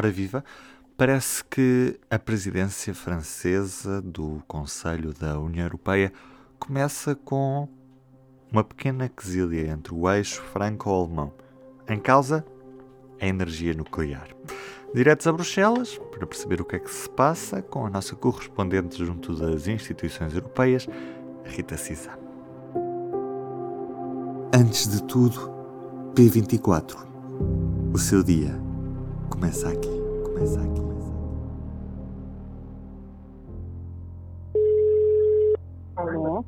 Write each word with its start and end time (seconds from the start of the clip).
Ora 0.00 0.10
viva, 0.10 0.42
parece 0.96 1.44
que 1.44 2.00
a 2.08 2.18
presidência 2.18 2.94
francesa 2.94 4.00
do 4.00 4.42
Conselho 4.48 5.12
da 5.12 5.38
União 5.38 5.66
Europeia 5.66 6.10
começa 6.58 7.14
com 7.14 7.68
uma 8.50 8.64
pequena 8.64 9.10
quesilha 9.10 9.70
entre 9.70 9.92
o 9.92 10.10
eixo 10.10 10.40
franco-alemão. 10.54 11.34
Em 11.86 12.00
causa, 12.00 12.42
a 13.20 13.26
energia 13.26 13.74
nuclear. 13.74 14.28
Diretos 14.94 15.26
a 15.26 15.32
Bruxelas 15.32 15.98
para 16.10 16.26
perceber 16.26 16.62
o 16.62 16.64
que 16.64 16.76
é 16.76 16.78
que 16.78 16.90
se 16.90 17.10
passa 17.10 17.60
com 17.60 17.84
a 17.84 17.90
nossa 17.90 18.16
correspondente 18.16 19.04
junto 19.04 19.34
das 19.34 19.68
instituições 19.68 20.32
europeias, 20.32 20.88
Rita 21.44 21.76
Cisa. 21.76 22.18
Antes 24.54 24.88
de 24.88 25.02
tudo, 25.02 25.52
P24. 26.14 26.96
O 27.92 27.98
seu 27.98 28.22
dia 28.22 28.69
começa 29.30 29.68
aqui, 29.68 29.88
começa 30.24 30.60
aqui. 30.60 30.80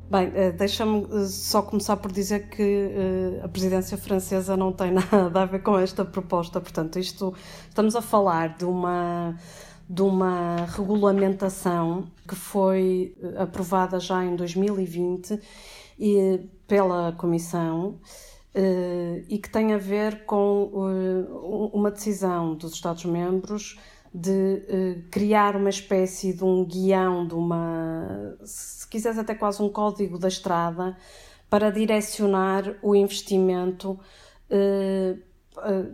Bem, 0.09 0.31
eh, 0.35 0.51
deixa-me 0.51 1.07
eh, 1.11 1.25
só 1.25 1.61
começar 1.61 1.97
por 1.97 2.11
dizer 2.11 2.49
que 2.49 2.61
eh, 2.61 3.41
a 3.43 3.47
presidência 3.47 3.97
francesa 3.97 4.57
não 4.57 4.71
tem 4.71 4.91
nada 5.11 5.41
a 5.41 5.45
ver 5.45 5.61
com 5.61 5.77
esta 5.77 6.03
proposta. 6.03 6.59
Portanto, 6.59 6.99
isto 6.99 7.33
estamos 7.69 7.95
a 7.95 8.01
falar 8.01 8.57
de 8.57 8.65
uma 8.65 9.35
de 9.89 10.01
uma 10.01 10.65
regulamentação 10.67 12.05
que 12.27 12.35
foi 12.35 13.15
aprovada 13.37 13.99
já 13.99 14.23
em 14.23 14.35
2020 14.35 15.39
e, 15.99 16.39
pela 16.67 17.11
Comissão 17.11 17.99
e 19.27 19.37
que 19.37 19.49
tem 19.49 19.73
a 19.73 19.77
ver 19.77 20.25
com 20.25 20.69
uma 21.73 21.89
decisão 21.89 22.55
dos 22.55 22.73
Estados-membros 22.73 23.79
de 24.13 24.29
uh, 24.29 25.09
criar 25.09 25.55
uma 25.55 25.71
espécie 25.71 26.33
de 26.33 26.43
um 26.43 26.63
guião, 26.63 27.25
de 27.27 27.33
uma, 27.33 28.37
se 28.45 28.87
quiseres 28.87 29.17
até 29.17 29.33
quase 29.33 29.61
um 29.63 29.69
código 29.69 30.19
da 30.19 30.27
estrada, 30.27 30.95
para 31.49 31.71
direcionar 31.71 32.77
o 32.81 32.95
investimento, 32.95 33.99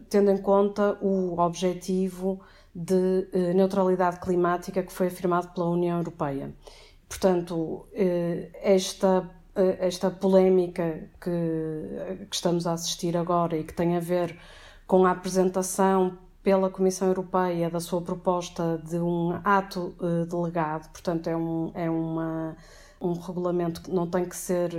tendo 0.09 0.31
em 0.31 0.37
conta 0.37 0.97
o 1.01 1.37
objetivo 1.37 2.39
de 2.73 3.27
neutralidade 3.53 4.21
climática 4.21 4.81
que 4.81 4.91
foi 4.91 5.07
afirmado 5.07 5.49
pela 5.49 5.69
União 5.69 5.97
Europeia. 5.97 6.53
Portanto, 7.09 7.87
esta 8.61 9.29
esta 9.55 10.09
polémica 10.09 11.09
que, 11.19 12.25
que, 12.29 12.35
estamos 12.35 12.65
a 12.65 12.73
assistir 12.73 13.17
agora 13.17 13.57
e 13.57 13.63
que 13.63 13.73
tem 13.73 13.97
a 13.97 13.99
ver 13.99 14.37
com 14.87 15.05
a 15.05 15.11
apresentação 15.11 16.17
pela 16.41 16.69
Comissão 16.69 17.07
Europeia 17.09 17.69
da 17.69 17.79
sua 17.79 18.01
proposta 18.01 18.81
de 18.87 18.97
um 18.97 19.39
ato 19.43 19.95
uh, 19.99 20.25
delegado, 20.25 20.89
portanto, 20.89 21.27
é, 21.27 21.35
um, 21.35 21.71
é 21.73 21.89
uma, 21.89 22.55
um 23.01 23.13
regulamento 23.13 23.81
que 23.81 23.91
não 23.91 24.07
tem 24.07 24.25
que 24.25 24.35
ser 24.35 24.71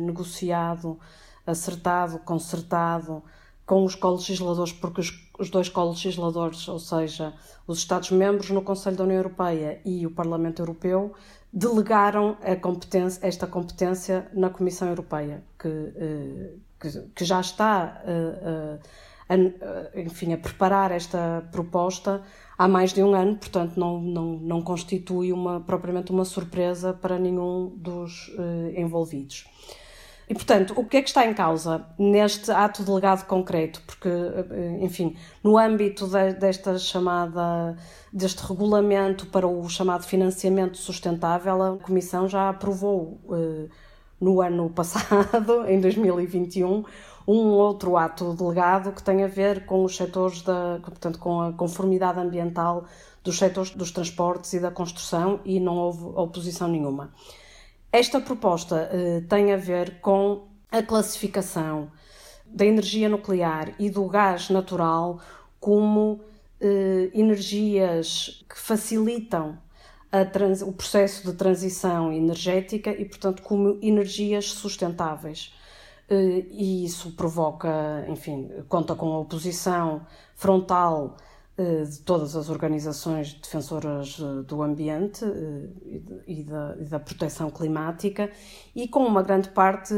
negociado, 0.00 0.98
acertado, 1.46 2.18
consertado 2.20 3.22
com 3.64 3.84
os 3.84 3.94
co-legisladores, 3.94 4.72
porque 4.72 5.00
os, 5.00 5.30
os 5.38 5.50
dois 5.50 5.68
co-legisladores, 5.68 6.66
ou 6.68 6.78
seja, 6.78 7.32
os 7.66 7.78
Estados-membros 7.78 8.50
no 8.50 8.62
Conselho 8.62 8.96
da 8.96 9.04
União 9.04 9.18
Europeia 9.18 9.80
e 9.84 10.06
o 10.06 10.10
Parlamento 10.10 10.60
Europeu, 10.60 11.14
delegaram 11.52 12.36
competência, 12.60 13.26
esta 13.26 13.46
competência 13.46 14.28
na 14.32 14.48
Comissão 14.48 14.88
Europeia, 14.88 15.42
que, 15.58 15.68
uh, 15.68 16.60
que, 16.80 16.90
que 17.14 17.24
já 17.24 17.40
está 17.40 18.02
a, 19.28 19.98
enfim, 19.98 20.32
a 20.32 20.38
preparar 20.38 20.90
esta 20.90 21.46
proposta 21.52 22.22
há 22.58 22.68
mais 22.68 22.92
de 22.92 23.02
um 23.02 23.14
ano, 23.14 23.36
portanto 23.36 23.78
não, 23.78 24.00
não, 24.00 24.24
não 24.38 24.62
constitui 24.62 25.32
uma, 25.32 25.60
propriamente 25.60 26.10
uma 26.10 26.24
surpresa 26.24 26.92
para 26.92 27.18
nenhum 27.18 27.72
dos 27.76 28.30
envolvidos. 28.76 29.46
E, 30.32 30.34
portanto, 30.34 30.72
o 30.78 30.86
que 30.86 30.96
é 30.96 31.02
que 31.02 31.10
está 31.10 31.26
em 31.26 31.34
causa 31.34 31.84
neste 31.98 32.50
ato 32.50 32.82
delegado 32.82 33.26
concreto? 33.26 33.82
Porque, 33.86 34.08
eh, 34.08 34.78
enfim, 34.80 35.14
no 35.44 35.58
âmbito 35.58 36.06
de, 36.06 36.32
desta 36.32 36.78
chamada, 36.78 37.76
deste 38.10 38.40
regulamento 38.40 39.26
para 39.26 39.46
o 39.46 39.68
chamado 39.68 40.04
financiamento 40.04 40.78
sustentável, 40.78 41.62
a 41.62 41.76
Comissão 41.76 42.26
já 42.26 42.48
aprovou 42.48 43.20
uh, 43.26 43.68
no 44.18 44.40
ano 44.40 44.70
passado, 44.70 45.66
em 45.68 45.78
2021, 45.78 46.82
um 47.28 47.48
outro 47.48 47.98
ato 47.98 48.32
delegado 48.32 48.90
que 48.92 49.02
tem 49.02 49.24
a 49.24 49.28
ver 49.28 49.66
com 49.66 49.84
os 49.84 49.94
setores 49.94 50.40
da, 50.40 50.80
portanto, 50.82 51.18
com 51.18 51.42
a 51.42 51.52
conformidade 51.52 52.18
ambiental 52.18 52.86
dos 53.22 53.36
setores 53.36 53.72
dos 53.72 53.90
transportes 53.90 54.54
e 54.54 54.60
da 54.60 54.70
construção 54.70 55.40
e 55.44 55.60
não 55.60 55.76
houve 55.76 56.04
oposição 56.16 56.68
nenhuma. 56.68 57.12
Esta 57.92 58.22
proposta 58.22 58.88
eh, 58.90 59.20
tem 59.28 59.52
a 59.52 59.56
ver 59.58 60.00
com 60.00 60.48
a 60.70 60.82
classificação 60.82 61.92
da 62.46 62.64
energia 62.64 63.06
nuclear 63.06 63.74
e 63.78 63.90
do 63.90 64.06
gás 64.06 64.48
natural 64.48 65.20
como 65.60 66.18
eh, 66.58 67.10
energias 67.12 68.42
que 68.48 68.58
facilitam 68.58 69.58
o 70.66 70.72
processo 70.72 71.30
de 71.30 71.36
transição 71.36 72.12
energética 72.12 72.90
e, 72.90 73.04
portanto, 73.04 73.42
como 73.42 73.78
energias 73.82 74.46
sustentáveis. 74.46 75.54
Eh, 76.08 76.46
e 76.50 76.84
isso 76.86 77.12
provoca, 77.12 78.06
enfim, 78.08 78.50
conta 78.68 78.94
com 78.94 79.12
a 79.12 79.18
oposição 79.18 80.06
frontal 80.34 81.18
de 81.56 81.98
todas 82.00 82.34
as 82.34 82.48
organizações 82.48 83.34
defensoras 83.34 84.18
eh, 84.18 84.42
do 84.42 84.62
ambiente 84.62 85.24
e 86.26 86.42
da, 86.42 86.76
e 86.80 86.84
da 86.84 86.98
proteção 86.98 87.50
climática 87.50 88.30
e 88.74 88.88
com 88.88 89.04
uma 89.04 89.22
grande 89.22 89.50
parte 89.50 89.94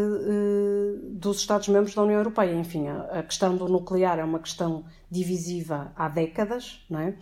dos 1.12 1.38
Estados-membros 1.38 1.94
da 1.94 2.02
União 2.02 2.18
Europeia. 2.18 2.54
Enfim, 2.54 2.88
a 2.88 3.22
questão 3.22 3.56
do 3.56 3.68
nuclear 3.68 4.18
é 4.18 4.24
uma 4.24 4.40
questão 4.40 4.84
divisiva 5.10 5.92
há 5.94 6.08
décadas, 6.08 6.84
não 6.90 7.00
é? 7.00 7.14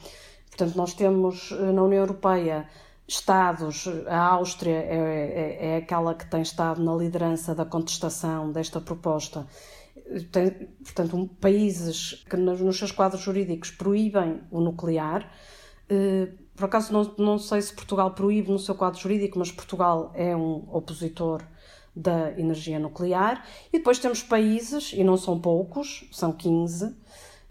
Portanto, 0.49 0.77
nós 0.77 0.95
temos 0.95 1.51
na 1.51 1.83
União 1.83 2.01
Europeia 2.01 2.67
Estados, 3.07 3.89
a 4.07 4.19
Áustria 4.19 4.77
é, 4.77 4.97
é, 4.97 5.67
é, 5.73 5.77
aquela 5.77 6.15
que 6.15 6.25
tem 6.31 6.41
estado 6.41 6.83
na 6.83 6.95
liderança 6.95 7.55
da 7.55 7.65
contestação 7.65 8.51
desta 8.51 8.81
proposta. 8.81 9.47
Tem, 10.31 10.51
portanto, 10.83 11.17
um, 11.17 11.27
países 11.27 12.25
que 12.29 12.37
nos 12.37 12.79
seus 12.79 12.93
quadros 12.93 13.23
jurídicos 13.23 13.71
proíbem 13.71 14.41
o 14.51 14.61
nuclear. 14.61 15.31
Eh, 15.89 16.29
por 16.55 16.67
acaso, 16.67 16.93
não, 16.93 17.15
não 17.19 17.39
sei 17.39 17.61
se 17.63 17.73
Portugal 17.73 18.13
proíbe 18.13 18.51
no 18.51 18.59
seu 18.59 18.75
quadro 18.75 19.01
jurídico, 19.01 19.39
mas 19.39 19.51
Portugal 19.51 20.11
é 20.15 20.37
um 20.37 20.65
opositor 20.71 21.43
da 21.95 22.33
energia 22.39 22.79
nuclear. 22.79 23.47
E 23.73 23.79
depois 23.79 23.99
temos 23.99 24.23
países, 24.23 24.93
e 24.93 25.05
não 25.05 25.17
são 25.17 25.39
poucos, 25.39 26.09
são 26.13 26.33
15, 26.33 26.97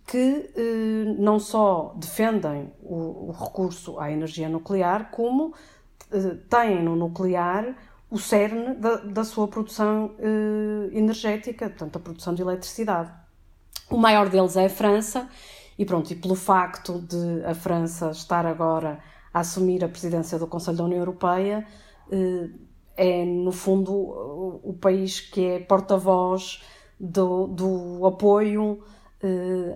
que 0.07 0.51
eh, 0.55 1.15
não 1.17 1.39
só 1.39 1.93
defendem 1.95 2.71
o, 2.81 3.29
o, 3.29 3.31
recurso 3.31 3.99
à 3.99 4.11
energia 4.11 4.49
nuclear, 4.49 5.11
como 5.11 5.53
eh, 6.11 6.37
têm 6.49 6.83
no 6.83 6.95
nuclear 6.95 7.75
o 8.11 8.19
cerne 8.19 8.75
da, 8.75 8.97
da 8.97 9.23
sua 9.23 9.47
produção 9.47 10.13
eh, 10.19 10.89
energética, 10.91 11.69
portanto, 11.69 11.95
a 11.95 11.99
produção 11.99 12.35
de 12.35 12.41
eletricidade. 12.41 13.09
O 13.89 13.97
maior 13.97 14.27
deles 14.27 14.57
é 14.57 14.65
a 14.65 14.69
França, 14.69 15.29
e 15.79 15.85
pronto, 15.85 16.11
e 16.11 16.15
pelo 16.15 16.35
facto 16.35 16.99
de 16.99 17.45
a 17.45 17.55
França 17.55 18.11
estar 18.11 18.45
agora 18.45 18.99
a 19.33 19.39
assumir 19.39 19.81
a 19.83 19.87
presidência 19.87 20.37
do 20.37 20.45
Conselho 20.45 20.77
da 20.77 20.83
União 20.83 20.99
Europeia, 20.99 21.65
eh, 22.11 22.49
é 22.97 23.25
no 23.25 23.53
fundo 23.53 23.93
o, 23.93 24.59
o 24.61 24.73
país 24.73 25.21
que 25.21 25.45
é 25.45 25.59
porta-voz 25.59 26.61
do, 26.99 27.47
do 27.47 28.05
apoio 28.05 28.83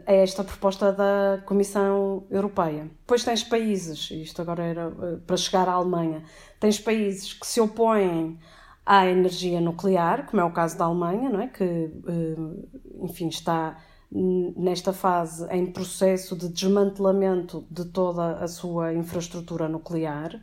a 0.05 0.11
esta 0.13 0.43
proposta 0.43 0.91
da 0.91 1.41
Comissão 1.45 2.23
Europeia. 2.29 2.89
Depois 3.01 3.23
tens 3.23 3.43
países, 3.43 4.09
isto 4.11 4.41
agora 4.41 4.63
era 4.63 4.87
uh, 4.89 5.19
para 5.25 5.37
chegar 5.37 5.69
à 5.69 5.73
Alemanha, 5.73 6.23
tens 6.59 6.79
países 6.79 7.33
que 7.33 7.45
se 7.45 7.61
opõem 7.61 8.39
à 8.85 9.07
energia 9.07 9.61
nuclear, 9.61 10.25
como 10.27 10.41
é 10.41 10.45
o 10.45 10.51
caso 10.51 10.77
da 10.77 10.85
Alemanha, 10.85 11.29
não 11.29 11.41
é? 11.41 11.47
que, 11.47 11.63
uh, 11.63 13.03
enfim, 13.03 13.27
está 13.27 13.77
nesta 14.11 14.93
fase 14.93 15.45
em 15.51 15.65
processo 15.65 16.35
de 16.35 16.47
desmantelamento 16.47 17.65
de 17.69 17.85
toda 17.85 18.37
a 18.37 18.47
sua 18.47 18.93
infraestrutura 18.93 19.67
nuclear, 19.67 20.39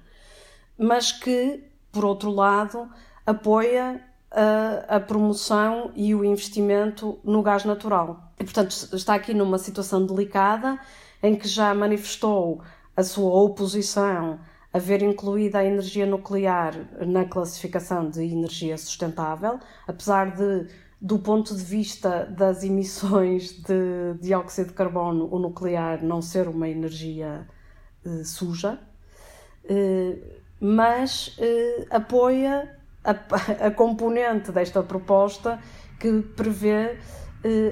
mas 0.77 1.11
que, 1.11 1.65
por 1.91 2.05
outro 2.05 2.31
lado, 2.31 2.89
apoia 3.25 4.05
a, 4.33 4.97
a 4.97 5.01
promoção 5.01 5.93
e 5.95 6.15
o 6.15 6.25
investimento 6.25 7.19
no 7.23 7.43
gás 7.43 7.65
natural. 7.65 8.33
E, 8.41 8.45
portanto, 8.45 8.71
está 8.95 9.15
aqui 9.15 9.35
numa 9.35 9.59
situação 9.59 10.05
delicada 10.05 10.79
em 11.23 11.37
que 11.37 11.47
já 11.47 11.75
manifestou 11.75 12.63
a 12.97 13.03
sua 13.03 13.31
oposição 13.43 14.41
a 14.73 14.79
ver 14.79 15.03
incluída 15.03 15.59
a 15.59 15.65
energia 15.65 16.07
nuclear 16.07 16.75
na 17.07 17.27
classificação 17.27 18.09
de 18.09 18.23
energia 18.23 18.77
sustentável, 18.79 19.61
apesar 19.87 20.35
de 20.35 20.67
do 21.01 21.19
ponto 21.19 21.55
de 21.55 21.63
vista 21.63 22.25
das 22.27 22.63
emissões 22.65 23.53
de 23.53 24.15
dióxido 24.21 24.69
de 24.69 24.75
carbono, 24.75 25.29
o 25.31 25.39
nuclear 25.39 26.03
não 26.03 26.23
ser 26.23 26.49
uma 26.49 26.69
energia 26.69 27.47
uh, 28.07 28.25
suja, 28.25 28.79
uh, 29.65 30.43
mas 30.61 31.37
uh, 31.39 31.87
apoia 31.91 32.82
a, 33.05 33.67
a, 33.67 33.71
componente 33.71 34.53
desta 34.53 34.83
proposta 34.83 35.59
que 35.99 36.23
prevê 36.23 36.99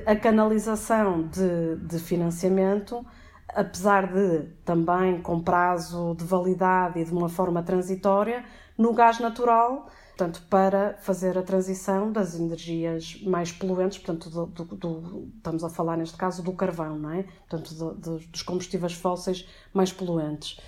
a 0.04 0.16
canalização 0.16 1.28
de, 1.28 1.76
de 1.76 1.98
financiamento, 1.98 3.06
apesar 3.48 4.12
de 4.12 4.48
também 4.64 5.20
com 5.22 5.40
prazo 5.40 6.14
de 6.16 6.24
validade 6.24 6.98
e 6.98 7.04
de 7.04 7.12
uma 7.12 7.28
forma 7.28 7.62
transitória, 7.62 8.44
no 8.76 8.92
gás 8.92 9.20
natural 9.20 9.88
portanto, 10.20 10.42
para 10.50 10.98
fazer 11.00 11.38
a 11.38 11.42
transição 11.42 12.12
das 12.12 12.38
energias 12.38 13.18
mais 13.22 13.50
poluentes, 13.50 13.96
portanto, 13.96 14.28
do, 14.28 14.46
do, 14.46 14.64
do, 14.76 15.28
estamos 15.36 15.64
a 15.64 15.70
falar 15.70 15.96
neste 15.96 16.16
caso 16.16 16.42
do 16.42 16.52
carvão, 16.52 16.98
não 16.98 17.10
é? 17.10 17.22
Portanto, 17.48 17.74
do, 17.74 18.18
dos 18.18 18.42
combustíveis 18.42 18.92
fósseis 18.92 19.48
mais 19.72 19.90
poluentes. 19.90 20.60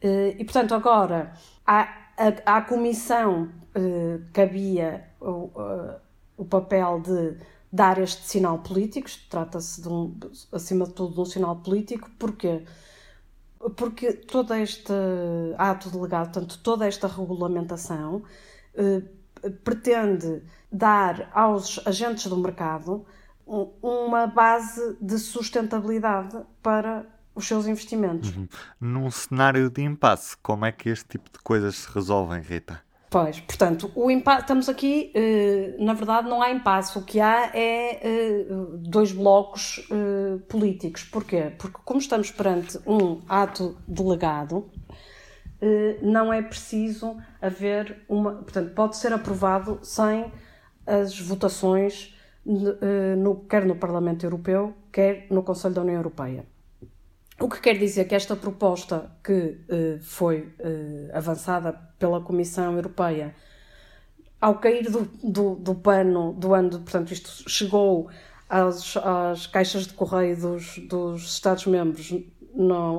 Eh, 0.00 0.36
e, 0.38 0.44
portanto, 0.44 0.74
agora, 0.74 1.32
à, 1.66 1.88
à, 2.44 2.58
à 2.58 2.62
Comissão 2.62 3.48
eh, 3.74 4.20
cabia 4.32 5.08
o, 5.20 5.50
o 6.36 6.44
papel 6.44 7.00
de 7.00 7.36
dar 7.72 7.98
este 7.98 8.22
sinal 8.26 8.58
político, 8.58 9.08
trata-se, 9.28 9.86
um, 9.88 10.18
acima 10.52 10.86
de 10.86 10.92
tudo, 10.92 11.14
de 11.14 11.20
um 11.20 11.24
sinal 11.24 11.56
político, 11.56 12.10
porque 12.18 12.64
porque 13.76 14.12
todo 14.14 14.54
este 14.54 14.92
ato 15.58 15.90
delegado, 15.90 16.32
portanto, 16.32 16.58
toda 16.62 16.86
esta 16.86 17.06
regulamentação 17.06 18.22
eh, 18.74 19.02
pretende 19.62 20.42
dar 20.72 21.30
aos 21.34 21.78
agentes 21.86 22.26
do 22.26 22.38
mercado 22.38 23.04
uma 23.82 24.26
base 24.26 24.96
de 25.00 25.18
sustentabilidade 25.18 26.38
para 26.62 27.04
os 27.34 27.46
seus 27.46 27.66
investimentos. 27.66 28.34
Uhum. 28.34 28.48
Num 28.80 29.10
cenário 29.10 29.70
de 29.70 29.82
impasse, 29.82 30.36
como 30.38 30.64
é 30.64 30.72
que 30.72 30.88
este 30.88 31.06
tipo 31.06 31.30
de 31.30 31.38
coisas 31.38 31.76
se 31.76 31.92
resolvem, 31.92 32.40
Rita? 32.40 32.80
Pois, 33.08 33.40
portanto, 33.40 33.90
o 33.96 34.08
impasse, 34.08 34.42
estamos 34.42 34.68
aqui, 34.68 35.10
eh, 35.14 35.74
na 35.80 35.94
verdade, 35.94 36.28
não 36.28 36.40
há 36.40 36.50
impasse. 36.50 36.96
O 36.96 37.02
que 37.02 37.20
há 37.20 37.50
é 37.52 38.00
eh, 38.02 38.46
dois 38.78 39.10
blocos 39.10 39.84
políticos. 40.48 41.02
Porquê? 41.02 41.52
Porque, 41.58 41.78
como 41.84 41.98
estamos 41.98 42.30
perante 42.30 42.78
um 42.86 43.20
ato 43.28 43.76
delegado, 43.88 44.70
eh, 45.60 45.98
não 46.00 46.32
é 46.32 46.40
preciso 46.40 47.16
haver 47.40 48.02
uma. 48.08 48.32
Portanto, 48.36 48.72
pode 48.74 48.96
ser 48.96 49.12
aprovado 49.12 49.78
sem 49.82 50.32
as 50.86 51.18
votações, 51.20 52.16
eh, 52.46 53.14
no, 53.16 53.36
quer 53.44 53.66
no 53.66 53.76
Parlamento 53.76 54.24
Europeu, 54.24 54.74
quer 54.90 55.26
no 55.30 55.42
Conselho 55.42 55.74
da 55.74 55.82
União 55.82 55.96
Europeia. 55.96 56.44
O 57.40 57.48
que 57.48 57.58
quer 57.58 57.78
dizer 57.78 58.04
que 58.04 58.14
esta 58.14 58.36
proposta 58.36 59.10
que 59.24 59.58
eh, 59.66 59.98
foi 60.02 60.54
avançada 61.14 61.72
pela 61.98 62.20
Comissão 62.20 62.74
Europeia, 62.74 63.34
ao 64.38 64.58
cair 64.58 64.90
do, 64.90 65.04
do, 65.24 65.54
do 65.54 65.74
pano 65.74 66.34
do 66.34 66.52
ano, 66.52 66.70
portanto, 66.70 67.12
isto 67.12 67.48
chegou 67.48 68.10
às, 68.46 68.94
às 68.98 69.46
caixas 69.46 69.86
de 69.86 69.94
correio 69.94 70.36
dos, 70.38 70.78
dos 70.86 71.32
Estados-membros 71.32 72.12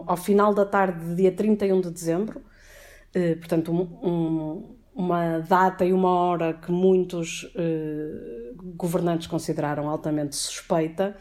ao 0.07 0.17
final 0.17 0.55
da 0.55 0.65
tarde 0.65 1.05
de 1.05 1.15
dia 1.15 1.31
31 1.31 1.81
de 1.81 1.91
dezembro, 1.91 2.41
eh, 3.13 3.35
portanto, 3.35 3.71
um, 3.71 4.09
um, 4.09 4.75
uma 4.95 5.39
data 5.39 5.85
e 5.85 5.93
uma 5.93 6.09
hora 6.09 6.53
que 6.53 6.71
muitos 6.71 7.47
governantes 8.75 9.27
consideraram 9.27 9.87
altamente 9.87 10.35
suspeita, 10.35 11.15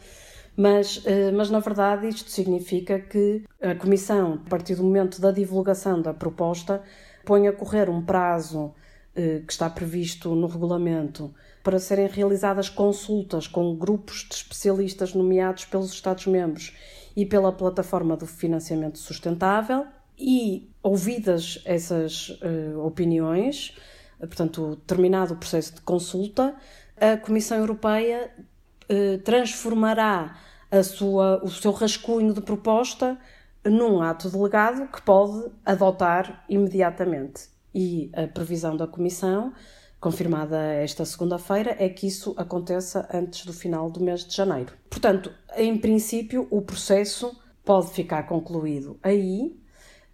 mas, 0.61 0.97
uh, 0.97 1.33
mas 1.35 1.49
na 1.49 1.59
verdade 1.59 2.07
isto 2.07 2.29
significa 2.29 2.99
que 2.99 3.43
a 3.61 3.75
Comissão, 3.75 4.41
a 4.45 4.49
partir 4.49 4.75
do 4.75 4.83
momento 4.83 5.19
da 5.19 5.31
divulgação 5.31 6.01
da 6.01 6.13
proposta, 6.13 6.81
põe 7.25 7.47
a 7.47 7.53
correr 7.53 7.89
um 7.89 8.01
prazo 8.01 8.73
que 9.13 9.51
está 9.51 9.69
previsto 9.69 10.33
no 10.33 10.47
regulamento 10.47 11.33
para 11.61 11.77
serem 11.79 12.07
realizadas 12.07 12.69
consultas 12.69 13.45
com 13.45 13.75
grupos 13.75 14.25
de 14.27 14.35
especialistas 14.35 15.13
nomeados 15.13 15.65
pelos 15.65 15.91
Estados-membros 15.91 16.73
e 17.15 17.25
pela 17.25 17.51
plataforma 17.51 18.15
do 18.15 18.25
financiamento 18.25 18.97
sustentável 18.97 19.85
e 20.17 20.69
ouvidas 20.83 21.61
essas 21.65 22.29
uh, 22.29 22.79
opiniões, 22.85 23.75
portanto, 24.19 24.77
terminado 24.87 25.33
o 25.33 25.37
processo 25.37 25.75
de 25.75 25.81
consulta, 25.81 26.55
a 26.97 27.17
Comissão 27.17 27.57
Europeia 27.57 28.31
uh, 28.37 29.17
transformará 29.19 30.37
a 30.71 30.81
sua, 30.81 31.43
o 31.43 31.49
seu 31.49 31.71
rascunho 31.71 32.33
de 32.33 32.41
proposta 32.41 33.19
num 33.63 34.01
ato 34.01 34.29
delegado 34.29 34.87
que 34.87 35.01
pode 35.01 35.51
adotar 35.65 36.45
imediatamente. 36.49 37.49
E 37.73 38.09
a 38.13 38.27
previsão 38.27 38.75
da 38.75 38.87
Comissão, 38.87 39.53
confirmada 39.99 40.57
esta 40.57 41.05
segunda-feira, 41.05 41.75
é 41.77 41.87
que 41.89 42.07
isso 42.07 42.33
aconteça 42.37 43.07
antes 43.13 43.45
do 43.45 43.53
final 43.53 43.89
do 43.91 44.01
mês 44.01 44.25
de 44.25 44.35
janeiro. 44.35 44.73
Portanto, 44.89 45.31
em 45.55 45.77
princípio, 45.77 46.47
o 46.49 46.61
processo 46.61 47.39
pode 47.63 47.91
ficar 47.91 48.23
concluído 48.23 48.97
aí, 49.03 49.59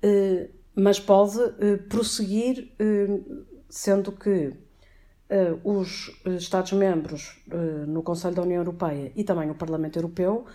eh, 0.01 0.49
mas 0.75 0.99
pode 0.99 1.39
eh, 1.59 1.77
prosseguir, 1.89 2.73
eh, 2.77 3.19
sendo 3.69 4.11
que 4.11 4.53
os 5.63 6.11
Estados-membros 6.25 7.41
no 7.87 8.01
Conselho 8.01 8.35
da 8.35 8.41
União 8.43 8.59
Europeia 8.59 9.11
e 9.15 9.23
também 9.23 9.49
o 9.49 9.55
Parlamento 9.55 9.97
Europeu 9.97 10.45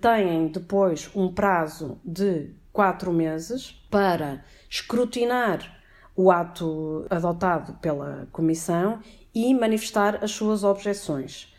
têm 0.00 0.48
depois 0.48 1.10
um 1.14 1.32
prazo 1.32 1.98
de 2.04 2.50
quatro 2.72 3.12
meses 3.12 3.72
para 3.90 4.44
escrutinar 4.68 5.82
o 6.16 6.30
ato 6.30 7.06
adotado 7.10 7.74
pela 7.74 8.28
Comissão 8.32 9.00
e 9.34 9.54
manifestar 9.54 10.22
as 10.22 10.30
suas 10.32 10.62
objeções. 10.62 11.52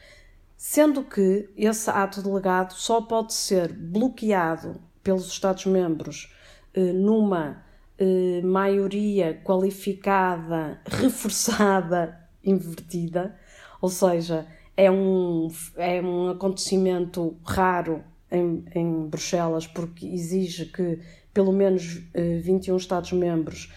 Sendo 0.56 1.04
que 1.04 1.50
esse 1.58 1.90
ato 1.90 2.22
delegado 2.22 2.74
só 2.74 3.02
pode 3.02 3.34
ser 3.34 3.74
bloqueado 3.74 4.80
pelos 5.04 5.28
Estados-membros 5.28 6.34
eh, 6.74 6.94
numa 6.94 7.64
eh, 7.98 8.42
maioria 8.44 9.42
qualificada, 9.44 10.80
reforçada, 10.88 12.18
invertida, 12.44 13.36
ou 13.82 13.90
seja, 13.90 14.46
é 14.76 14.90
um, 14.90 15.52
é 15.76 16.02
um 16.02 16.30
acontecimento 16.30 17.38
raro 17.44 18.04
em, 18.32 18.66
em 18.74 19.08
Bruxelas 19.08 19.68
porque 19.68 20.06
exige 20.06 20.66
que 20.66 21.00
pelo 21.34 21.52
menos 21.52 22.02
21 22.42 22.74
eh, 22.74 22.78
Estados-membros 22.78 23.72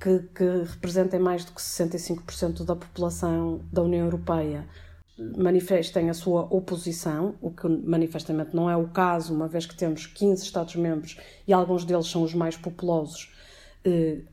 que, 0.00 0.20
que 0.34 0.44
representem 0.64 1.20
mais 1.20 1.44
do 1.44 1.52
que 1.52 1.60
65% 1.60 2.64
da 2.64 2.74
população 2.74 3.60
da 3.72 3.82
União 3.82 4.04
Europeia 4.04 4.66
manifestem 5.36 6.08
a 6.08 6.14
sua 6.14 6.42
oposição, 6.50 7.34
o 7.42 7.50
que 7.50 7.68
manifestamente 7.68 8.56
não 8.56 8.70
é 8.70 8.76
o 8.76 8.88
caso, 8.88 9.34
uma 9.34 9.46
vez 9.46 9.66
que 9.66 9.76
temos 9.76 10.06
15 10.06 10.42
Estados-membros 10.42 11.18
e 11.46 11.52
alguns 11.52 11.84
deles 11.84 12.06
são 12.06 12.22
os 12.22 12.32
mais 12.32 12.56
populosos, 12.56 13.30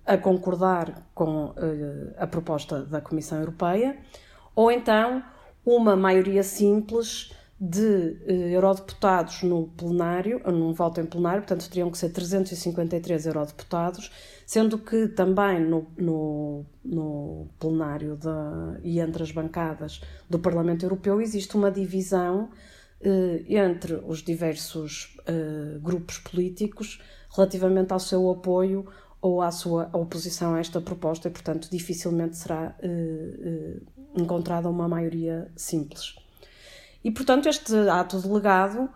a 0.06 0.18
concordar 0.18 1.10
com 1.14 1.54
eh, 1.58 2.14
a 2.18 2.28
proposta 2.28 2.84
da 2.84 3.00
Comissão 3.00 3.40
Europeia, 3.40 3.98
ou 4.56 4.72
então 4.72 5.24
uma 5.66 5.96
maioria 5.96 6.44
simples 6.44 7.32
de 7.60 8.18
eh, 8.28 8.56
eurodeputados 8.56 9.42
no 9.44 9.68
plenário, 9.70 10.42
num 10.46 10.74
voto 10.74 11.02
em 11.02 11.06
plenário, 11.06 11.42
portanto 11.42 11.70
teriam 11.70 11.90
que 11.90 11.98
ser 11.98 12.10
353 12.10 13.26
eurodeputados, 13.26 14.12
sendo 14.46 14.78
que 14.78 15.08
também 15.08 15.60
no, 15.62 15.88
no, 15.98 16.66
no 16.86 17.48
plenário 17.60 18.16
de, 18.16 18.28
e 18.84 19.00
entre 19.00 19.24
as 19.24 19.32
bancadas 19.32 20.02
do 20.30 20.38
Parlamento 20.38 20.86
Europeu 20.86 21.20
existe 21.20 21.56
uma 21.58 21.72
divisão 21.72 22.50
eh, 23.02 23.44
entre 23.48 23.96
os 24.08 24.24
diversos 24.24 25.18
eh, 25.26 25.78
grupos 25.82 26.20
políticos 26.20 27.02
relativamente 27.36 27.92
ao 27.92 28.00
seu 28.00 28.30
apoio 28.30 28.88
ou 29.22 29.42
à 29.42 29.52
sua 29.52 29.90
oposição 29.94 30.56
a 30.56 30.60
esta 30.60 30.80
proposta 30.80 31.28
e, 31.28 31.32
portanto, 31.32 31.70
dificilmente 31.72 32.38
será 32.38 32.76
eh, 32.82 32.88
eh 32.90 33.98
encontrada 34.16 34.68
uma 34.68 34.88
maioria 34.88 35.52
simples. 35.56 36.16
E, 37.04 37.12
portanto, 37.12 37.48
este 37.48 37.76
ato 37.88 38.20
delegado, 38.20 38.90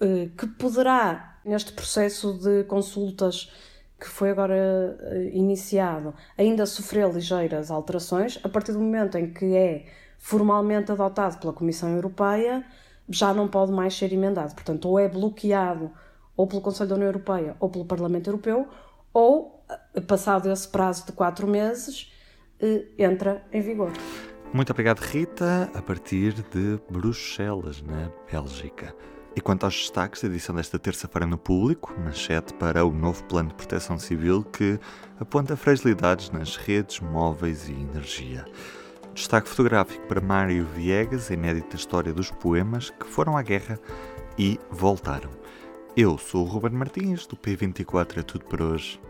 eh, 0.00 0.28
que 0.36 0.46
poderá, 0.46 1.40
neste 1.44 1.72
processo 1.72 2.34
de 2.34 2.64
consultas 2.64 3.50
que 3.98 4.06
foi 4.06 4.30
agora 4.30 4.96
iniciado, 5.32 6.14
ainda 6.36 6.64
sofrer 6.66 7.12
ligeiras 7.12 7.68
alterações, 7.68 8.38
a 8.44 8.48
partir 8.48 8.72
do 8.72 8.78
momento 8.78 9.18
em 9.18 9.32
que 9.32 9.56
é 9.56 9.86
formalmente 10.18 10.92
adotado 10.92 11.38
pela 11.38 11.52
Comissão 11.52 11.88
Europeia, 11.94 12.64
já 13.08 13.32
não 13.32 13.48
pode 13.48 13.72
mais 13.72 13.96
ser 13.96 14.12
emendado. 14.12 14.54
Portanto, 14.54 14.88
ou 14.88 14.98
é 14.98 15.08
bloqueado 15.08 15.90
ou 16.36 16.46
pelo 16.46 16.60
Conselho 16.60 16.90
da 16.90 16.94
União 16.96 17.08
Europeia 17.08 17.56
ou 17.58 17.68
pelo 17.68 17.84
Parlamento 17.84 18.28
Europeu, 18.28 18.68
ou, 19.12 19.57
passado 20.06 20.50
esse 20.50 20.68
prazo 20.68 21.06
de 21.06 21.12
quatro 21.12 21.46
meses, 21.46 22.12
entra 22.98 23.44
em 23.52 23.60
vigor. 23.60 23.92
Muito 24.52 24.70
obrigado, 24.70 25.00
Rita, 25.00 25.70
a 25.74 25.82
partir 25.82 26.32
de 26.32 26.80
Bruxelas, 26.90 27.82
na 27.82 28.10
Bélgica. 28.30 28.94
E 29.36 29.40
quanto 29.40 29.64
aos 29.64 29.74
destaques 29.74 30.22
da 30.22 30.28
edição 30.28 30.54
desta 30.54 30.78
terça-feira 30.78 31.26
no 31.26 31.38
público, 31.38 31.94
manchete 32.02 32.54
para 32.54 32.84
o 32.84 32.90
novo 32.90 33.22
plano 33.24 33.50
de 33.50 33.54
proteção 33.54 33.98
civil 33.98 34.42
que 34.42 34.80
aponta 35.20 35.56
fragilidades 35.56 36.30
nas 36.30 36.56
redes, 36.56 36.98
móveis 36.98 37.68
e 37.68 37.72
energia. 37.72 38.44
Destaque 39.14 39.48
fotográfico 39.48 40.06
para 40.06 40.20
Mário 40.20 40.64
Viegas, 40.64 41.30
a 41.30 41.34
inédita 41.34 41.76
história 41.76 42.12
dos 42.12 42.30
poemas 42.30 42.90
que 42.90 43.06
foram 43.06 43.36
à 43.36 43.42
guerra 43.42 43.78
e 44.38 44.58
voltaram. 44.70 45.30
Eu 45.96 46.16
sou 46.16 46.44
o 46.44 46.48
Ruben 46.48 46.72
Martins, 46.72 47.26
do 47.26 47.36
P24 47.36 48.18
é 48.18 48.22
tudo 48.22 48.44
por 48.46 48.62
hoje. 48.62 49.00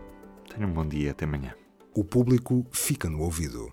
Tenham 0.49 0.69
um 0.69 0.73
bom 0.73 0.85
dia, 0.85 1.11
até 1.11 1.25
amanhã. 1.25 1.53
O 1.95 2.03
público 2.03 2.65
fica 2.71 3.09
no 3.09 3.21
ouvido. 3.21 3.71